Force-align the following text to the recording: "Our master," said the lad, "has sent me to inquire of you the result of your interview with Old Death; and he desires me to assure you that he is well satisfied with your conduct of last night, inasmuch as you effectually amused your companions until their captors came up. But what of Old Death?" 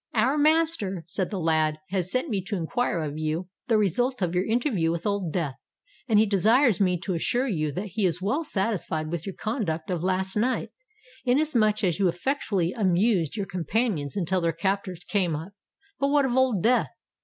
"Our 0.15 0.35
master," 0.35 1.03
said 1.05 1.29
the 1.29 1.39
lad, 1.39 1.77
"has 1.89 2.09
sent 2.09 2.27
me 2.27 2.41
to 2.45 2.55
inquire 2.55 3.03
of 3.03 3.19
you 3.19 3.49
the 3.67 3.77
result 3.77 4.19
of 4.23 4.33
your 4.33 4.45
interview 4.47 4.89
with 4.89 5.05
Old 5.05 5.31
Death; 5.31 5.53
and 6.07 6.17
he 6.17 6.25
desires 6.25 6.81
me 6.81 6.97
to 7.01 7.13
assure 7.13 7.47
you 7.47 7.71
that 7.73 7.89
he 7.89 8.07
is 8.07 8.19
well 8.19 8.43
satisfied 8.43 9.11
with 9.11 9.27
your 9.27 9.35
conduct 9.35 9.91
of 9.91 10.01
last 10.03 10.35
night, 10.35 10.71
inasmuch 11.23 11.83
as 11.83 11.99
you 11.99 12.07
effectually 12.07 12.73
amused 12.73 13.37
your 13.37 13.45
companions 13.45 14.15
until 14.17 14.41
their 14.41 14.53
captors 14.53 15.03
came 15.03 15.35
up. 15.35 15.53
But 15.99 16.07
what 16.07 16.25
of 16.25 16.35
Old 16.35 16.63
Death?" 16.63 16.89